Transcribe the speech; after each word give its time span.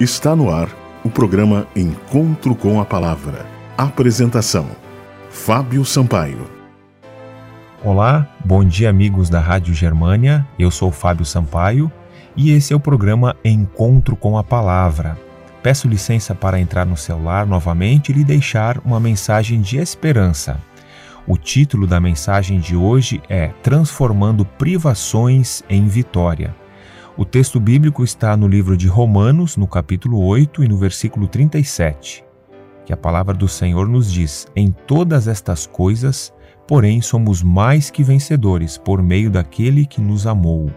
Está 0.00 0.34
no 0.34 0.50
ar 0.50 0.68
o 1.04 1.10
programa 1.10 1.68
Encontro 1.76 2.56
com 2.56 2.80
a 2.80 2.84
Palavra. 2.84 3.46
Apresentação: 3.78 4.66
Fábio 5.30 5.84
Sampaio. 5.84 6.50
Olá, 7.82 8.28
bom 8.44 8.64
dia, 8.64 8.90
amigos 8.90 9.30
da 9.30 9.38
Rádio 9.38 9.72
Germânia. 9.72 10.44
Eu 10.58 10.68
sou 10.70 10.90
Fábio 10.90 11.24
Sampaio 11.24 11.92
e 12.34 12.50
esse 12.50 12.72
é 12.72 12.76
o 12.76 12.80
programa 12.80 13.36
Encontro 13.44 14.16
com 14.16 14.36
a 14.36 14.42
Palavra. 14.42 15.16
Peço 15.62 15.86
licença 15.86 16.34
para 16.34 16.58
entrar 16.58 16.84
no 16.84 16.96
celular 16.96 17.46
novamente 17.46 18.10
e 18.10 18.14
lhe 18.14 18.24
deixar 18.24 18.78
uma 18.84 18.98
mensagem 18.98 19.60
de 19.60 19.76
esperança. 19.76 20.60
O 21.24 21.38
título 21.38 21.86
da 21.86 22.00
mensagem 22.00 22.58
de 22.58 22.74
hoje 22.74 23.22
é 23.28 23.48
Transformando 23.62 24.44
Privações 24.44 25.62
em 25.68 25.86
Vitória. 25.86 26.63
O 27.16 27.24
texto 27.24 27.60
bíblico 27.60 28.02
está 28.02 28.36
no 28.36 28.48
livro 28.48 28.76
de 28.76 28.88
Romanos, 28.88 29.56
no 29.56 29.68
capítulo 29.68 30.20
8 30.20 30.64
e 30.64 30.68
no 30.68 30.76
versículo 30.76 31.28
37, 31.28 32.24
que 32.84 32.92
a 32.92 32.96
palavra 32.96 33.32
do 33.32 33.46
Senhor 33.46 33.86
nos 33.86 34.12
diz: 34.12 34.48
Em 34.56 34.72
todas 34.72 35.28
estas 35.28 35.64
coisas, 35.64 36.34
porém, 36.66 37.00
somos 37.00 37.40
mais 37.40 37.88
que 37.88 38.02
vencedores 38.02 38.76
por 38.76 39.00
meio 39.00 39.30
daquele 39.30 39.86
que 39.86 40.00
nos 40.00 40.26
amou. 40.26 40.68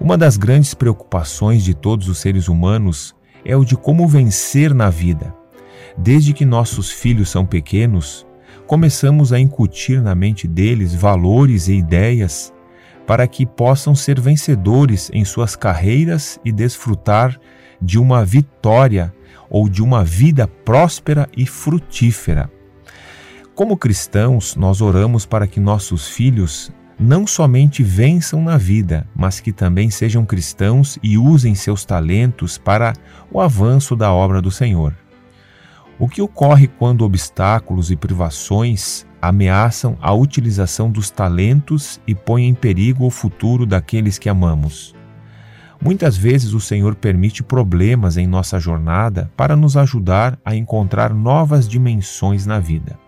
Uma 0.00 0.18
das 0.18 0.36
grandes 0.36 0.74
preocupações 0.74 1.62
de 1.62 1.72
todos 1.72 2.08
os 2.08 2.18
seres 2.18 2.48
humanos 2.48 3.14
é 3.44 3.56
o 3.56 3.64
de 3.64 3.76
como 3.76 4.08
vencer 4.08 4.74
na 4.74 4.90
vida. 4.90 5.32
Desde 5.96 6.32
que 6.32 6.44
nossos 6.44 6.90
filhos 6.90 7.28
são 7.28 7.46
pequenos, 7.46 8.26
começamos 8.66 9.32
a 9.32 9.38
incutir 9.38 10.02
na 10.02 10.16
mente 10.16 10.48
deles 10.48 10.92
valores 10.92 11.68
e 11.68 11.74
ideias 11.74 12.52
para 13.08 13.26
que 13.26 13.46
possam 13.46 13.94
ser 13.94 14.20
vencedores 14.20 15.10
em 15.14 15.24
suas 15.24 15.56
carreiras 15.56 16.38
e 16.44 16.52
desfrutar 16.52 17.40
de 17.80 17.98
uma 17.98 18.22
vitória 18.22 19.14
ou 19.48 19.66
de 19.66 19.82
uma 19.82 20.04
vida 20.04 20.46
próspera 20.46 21.26
e 21.34 21.46
frutífera. 21.46 22.50
Como 23.54 23.78
cristãos, 23.78 24.54
nós 24.56 24.82
oramos 24.82 25.24
para 25.24 25.46
que 25.46 25.58
nossos 25.58 26.06
filhos 26.06 26.70
não 27.00 27.26
somente 27.26 27.82
vençam 27.82 28.42
na 28.42 28.58
vida, 28.58 29.08
mas 29.16 29.40
que 29.40 29.52
também 29.54 29.88
sejam 29.88 30.26
cristãos 30.26 30.98
e 31.02 31.16
usem 31.16 31.54
seus 31.54 31.86
talentos 31.86 32.58
para 32.58 32.92
o 33.32 33.40
avanço 33.40 33.96
da 33.96 34.12
obra 34.12 34.42
do 34.42 34.50
Senhor. 34.50 34.94
O 35.98 36.06
que 36.10 36.20
ocorre 36.20 36.68
quando 36.68 37.06
obstáculos 37.06 37.90
e 37.90 37.96
privações 37.96 39.06
ameaçam 39.20 39.96
a 40.00 40.12
utilização 40.12 40.90
dos 40.90 41.10
talentos 41.10 42.00
e 42.06 42.14
põem 42.14 42.48
em 42.48 42.54
perigo 42.54 43.06
o 43.06 43.10
futuro 43.10 43.66
daqueles 43.66 44.18
que 44.18 44.28
amamos. 44.28 44.94
Muitas 45.80 46.16
vezes 46.16 46.54
o 46.54 46.60
Senhor 46.60 46.94
permite 46.94 47.42
problemas 47.42 48.16
em 48.16 48.26
nossa 48.26 48.58
jornada 48.58 49.30
para 49.36 49.54
nos 49.54 49.76
ajudar 49.76 50.38
a 50.44 50.54
encontrar 50.54 51.14
novas 51.14 51.68
dimensões 51.68 52.46
na 52.46 52.58
vida. 52.58 52.98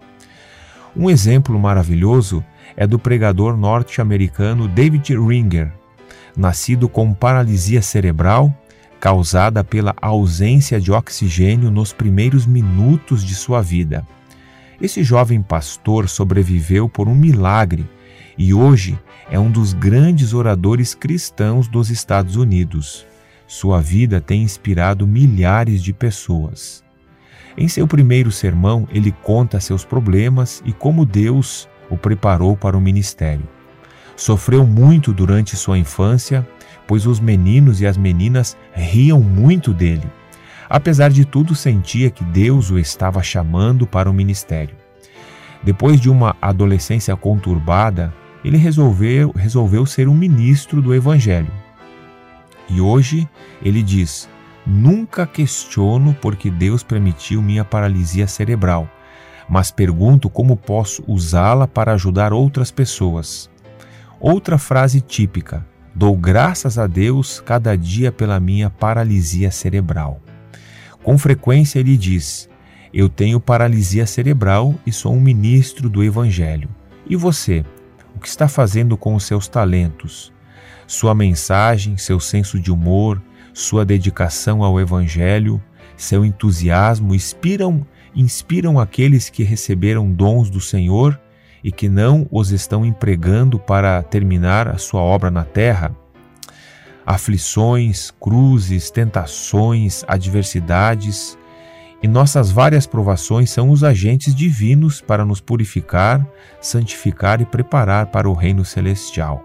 Um 0.97 1.11
exemplo 1.11 1.59
maravilhoso 1.59 2.45
é 2.77 2.87
do 2.87 2.99
pregador 2.99 3.57
norte-americano 3.57 4.69
David 4.69 5.17
Ringer, 5.17 5.73
nascido 6.37 6.89
com 6.89 7.13
paralisia 7.13 7.83
cerebral 7.83 8.55
causada 9.01 9.65
pela 9.65 9.95
ausência 10.01 10.79
de 10.79 10.93
oxigênio 10.93 11.71
nos 11.71 11.93
primeiros 11.93 12.45
minutos 12.45 13.25
de 13.25 13.35
sua 13.35 13.63
vida. 13.63 14.07
Esse 14.81 15.05
jovem 15.05 15.43
pastor 15.43 16.09
sobreviveu 16.09 16.89
por 16.89 17.07
um 17.07 17.15
milagre 17.15 17.87
e 18.39 18.55
hoje 18.55 18.99
é 19.31 19.39
um 19.39 19.51
dos 19.51 19.75
grandes 19.75 20.33
oradores 20.33 20.95
cristãos 20.95 21.69
dos 21.69 21.91
Estados 21.91 22.37
Unidos. 22.37 23.07
Sua 23.47 23.83
vida 23.83 24.21
tem 24.21 24.43
inspirado 24.43 25.07
milhares 25.07 25.83
de 25.83 25.93
pessoas. 25.93 26.83
Em 27.59 27.69
seu 27.69 27.87
primeiro 27.87 28.33
sermão, 28.33 28.89
ele 28.91 29.13
conta 29.23 29.61
seus 29.61 29.85
problemas 29.85 30.63
e 30.65 30.73
como 30.73 31.05
Deus 31.05 31.69
o 31.91 31.97
preparou 31.99 32.57
para 32.57 32.79
o 32.79 32.81
ministério. 32.81 33.47
Sofreu 34.17 34.67
muito 34.67 35.13
durante 35.13 35.57
sua 35.57 35.77
infância, 35.77 36.47
pois 36.87 37.07
os 37.07 37.21
meninos 37.21 37.83
e 37.83 37.87
as 37.87 37.99
meninas 37.99 38.57
riam 38.73 39.21
muito 39.21 39.75
dele. 39.75 40.09
Apesar 40.71 41.11
de 41.11 41.25
tudo, 41.25 41.53
sentia 41.57 42.11
que 42.11 42.23
Deus 42.23 42.71
o 42.71 42.79
estava 42.79 43.21
chamando 43.25 43.89
para 43.89 44.09
o 44.09 44.15
ministério. 44.15 44.77
Depois 45.65 46.01
de 46.01 46.09
uma 46.09 46.37
adolescência 46.41 47.17
conturbada, 47.17 48.15
ele 48.45 48.57
resolveu, 48.57 49.33
resolveu 49.35 49.85
ser 49.85 50.09
um 50.09 50.15
ministro 50.15 50.81
do 50.81 50.95
Evangelho. 50.95 51.51
E 52.69 52.81
hoje 52.81 53.29
ele 53.61 53.83
diz: 53.83 54.29
Nunca 54.65 55.27
questiono 55.27 56.15
porque 56.23 56.49
Deus 56.49 56.85
permitiu 56.85 57.43
minha 57.43 57.65
paralisia 57.65 58.29
cerebral, 58.29 58.89
mas 59.49 59.73
pergunto 59.73 60.31
como 60.31 60.57
posso 60.57 61.03
usá-la 61.09 61.67
para 61.67 61.95
ajudar 61.95 62.33
outras 62.33 62.71
pessoas. 62.71 63.51
Outra 64.21 64.57
frase 64.57 65.01
típica: 65.01 65.67
Dou 65.93 66.17
graças 66.17 66.79
a 66.79 66.87
Deus 66.87 67.41
cada 67.41 67.77
dia 67.77 68.13
pela 68.13 68.39
minha 68.39 68.71
paralisia 68.71 69.51
cerebral. 69.51 70.21
Com 71.03 71.17
frequência 71.17 71.79
ele 71.79 71.97
diz: 71.97 72.49
Eu 72.93 73.09
tenho 73.09 73.41
paralisia 73.41 74.07
cerebral 74.07 74.75
e 74.87 74.93
sou 74.93 75.15
um 75.15 75.21
ministro 75.21 75.89
do 75.89 76.05
Evangelho. 76.05 76.69
E 77.09 77.17
você? 77.17 77.65
O 78.15 78.21
que 78.21 78.29
está 78.29 78.49
fazendo 78.49 78.97
com 78.97 79.15
os 79.15 79.25
seus 79.25 79.49
talentos? 79.49 80.33
Sua 80.87 81.15
mensagem, 81.15 81.97
seu 81.97 82.21
senso 82.21 82.59
de 82.59 82.71
humor, 82.71 83.23
sua 83.53 83.85
dedicação 83.85 84.63
ao 84.63 84.81
Evangelho, 84.81 85.63
seu 85.97 86.25
entusiasmo 86.25 87.15
inspiram, 87.15 87.87
inspiram 88.15 88.79
aqueles 88.79 89.31
que 89.31 89.43
receberam 89.43 90.11
dons 90.11 90.51
do 90.51 90.61
Senhor 90.61 91.19
e 91.63 91.71
que 91.71 91.89
não 91.89 92.27
os 92.31 92.51
estão 92.51 92.85
empregando 92.85 93.59
para 93.59 94.03
terminar 94.03 94.69
a 94.69 94.79
sua 94.79 95.01
obra 95.01 95.31
na 95.31 95.45
terra? 95.45 95.95
Aflições, 97.05 98.11
cruzes, 98.21 98.91
tentações, 98.91 100.05
adversidades 100.07 101.39
e 102.03 102.09
nossas 102.09 102.51
várias 102.51 102.87
provações 102.87 103.51
são 103.51 103.69
os 103.71 103.85
agentes 103.85 104.35
divinos 104.35 105.03
para 105.03 105.25
nos 105.25 105.41
purificar, 105.41 106.27
santificar 106.61 107.43
e 107.43 107.45
preparar 107.45 108.07
para 108.07 108.29
o 108.29 108.33
reino 108.33 108.65
celestial. 108.65 109.45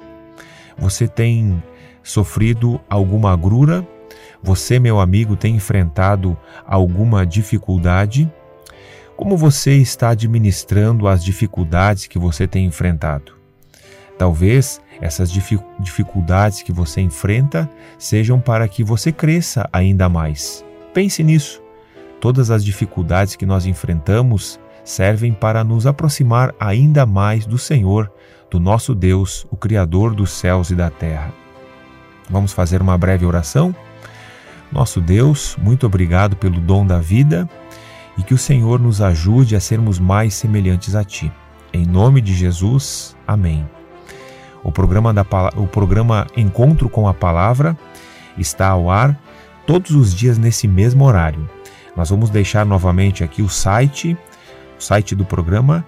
Você 0.77 1.07
tem 1.07 1.61
sofrido 2.01 2.79
alguma 2.89 3.33
agrura? 3.33 3.85
Você, 4.41 4.79
meu 4.79 4.99
amigo, 4.99 5.35
tem 5.35 5.55
enfrentado 5.55 6.37
alguma 6.66 7.25
dificuldade? 7.25 8.31
Como 9.17 9.35
você 9.35 9.75
está 9.75 10.09
administrando 10.09 11.07
as 11.07 11.23
dificuldades 11.23 12.07
que 12.07 12.19
você 12.19 12.47
tem 12.47 12.66
enfrentado? 12.66 13.33
Talvez 14.18 14.81
essas 15.02 15.30
dificuldades 15.31 16.62
que 16.62 16.72
você 16.72 17.02
enfrenta 17.02 17.70
sejam 17.98 18.40
para 18.40 18.68
que 18.68 18.84
você 18.84 19.12
cresça 19.12 19.70
ainda 19.72 20.08
mais. 20.08 20.64
Pense 20.94 21.22
nisso. 21.24 21.62
Todas 22.22 22.50
as 22.50 22.64
dificuldades 22.64 23.36
que 23.36 23.46
nós 23.46 23.66
enfrentamos 23.66 24.59
servem 24.84 25.34
para 25.34 25.64
nos 25.64 25.86
aproximar 25.86 26.53
ainda 26.59 27.06
mais 27.06 27.46
do 27.46 27.58
Senhor, 27.58 28.12
do 28.50 28.59
nosso 28.59 28.96
Deus, 28.96 29.46
o 29.52 29.58
Criador 29.58 30.16
dos 30.16 30.32
céus 30.32 30.70
e 30.70 30.76
da 30.76 30.90
terra. 30.90 31.34
Vamos 32.30 32.53
fazer 32.53 32.82
uma 32.82 32.97
breve 32.97 33.26
oração? 33.26 33.76
Nosso 34.72 35.02
Deus, 35.02 35.58
muito 35.62 35.86
obrigado 35.86 36.36
pelo 36.36 36.59
dom 36.59 36.86
da 36.86 37.00
vida 37.00 37.50
e 38.18 38.24
que 38.24 38.34
o 38.34 38.38
Senhor 38.38 38.80
nos 38.80 39.02
ajude 39.02 39.56
a 39.56 39.59
sermos 39.59 40.00
mais 40.00 40.34
semelhantes 40.34 40.96
a 40.96 41.03
Ti. 41.03 41.32
Em 41.74 41.86
nome 41.86 42.22
de 42.22 42.34
Jesus, 42.34 43.16
amém. 43.28 43.66
O 44.66 44.72
programa, 44.72 45.14
da, 45.14 45.24
o 45.56 45.68
programa 45.68 46.26
Encontro 46.36 46.90
com 46.90 47.08
a 47.08 47.14
Palavra 47.14 47.78
está 48.36 48.70
ao 48.70 48.90
ar 48.90 49.16
todos 49.68 49.92
os 49.92 50.12
dias 50.14 50.40
nesse 50.40 50.68
mesmo 50.68 51.06
horário. 51.06 51.47
Nós 51.96 52.09
vamos 52.09 52.32
deixar 52.32 52.66
novamente 52.66 53.23
aqui 53.23 53.44
o 53.44 53.47
site, 53.47 54.17
o 54.78 54.84
site 54.84 55.16
do 55.16 55.23
programa 55.23 55.85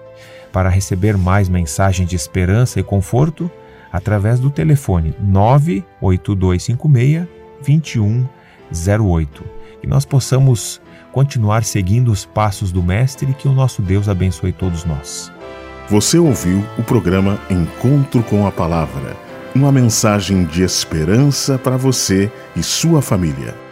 para 0.54 0.70
receber 0.70 1.18
mais 1.18 1.50
mensagens 1.50 2.08
de 2.08 2.16
esperança 2.16 2.80
e 2.80 2.84
conforto 2.84 3.52
através 3.92 4.40
do 4.40 4.50
telefone 4.50 5.14
98256 5.20 7.28
2108. 7.66 9.44
Que 9.82 9.88
nós 9.88 10.06
possamos 10.06 10.82
continuar 11.12 11.64
seguindo 11.64 12.12
os 12.12 12.26
passos 12.26 12.72
do 12.72 12.84
Mestre 12.84 13.32
e 13.32 13.34
que 13.34 13.48
o 13.48 13.54
nosso 13.54 13.82
Deus 13.82 14.10
abençoe 14.10 14.52
todos 14.52 14.86
nós. 14.86 15.32
Você 15.90 16.18
ouviu 16.18 16.64
o 16.78 16.84
programa 16.84 17.40
Encontro 17.50 18.22
com 18.24 18.46
a 18.46 18.52
Palavra, 18.52 19.16
uma 19.56 19.72
mensagem 19.72 20.46
de 20.46 20.62
esperança 20.62 21.58
para 21.58 21.78
você 21.78 22.32
e 22.56 22.62
sua 22.62 23.02
família. 23.02 23.67